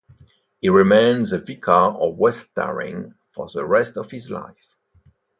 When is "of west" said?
1.71-2.55